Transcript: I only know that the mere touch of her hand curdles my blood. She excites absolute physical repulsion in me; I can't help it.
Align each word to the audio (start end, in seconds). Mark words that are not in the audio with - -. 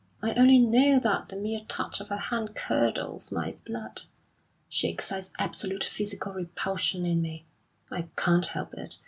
I 0.19 0.33
only 0.33 0.57
know 0.57 0.97
that 0.97 1.29
the 1.29 1.35
mere 1.35 1.61
touch 1.67 2.01
of 2.01 2.09
her 2.09 2.17
hand 2.17 2.55
curdles 2.55 3.31
my 3.31 3.55
blood. 3.67 4.01
She 4.67 4.89
excites 4.89 5.29
absolute 5.37 5.83
physical 5.83 6.33
repulsion 6.33 7.05
in 7.05 7.21
me; 7.21 7.45
I 7.91 8.07
can't 8.17 8.47
help 8.47 8.73
it. 8.73 8.97